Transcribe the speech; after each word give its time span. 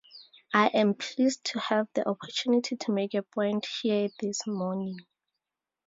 I 0.55 0.69
am 0.69 0.95
pleased 0.95 1.43
to 1.53 1.59
have 1.59 1.87
the 1.93 2.07
opportunity 2.09 2.75
to 2.75 2.91
make 2.91 3.13
a 3.13 3.21
point 3.21 3.67
here 3.83 4.09
this 4.19 4.47
morning. 4.47 4.97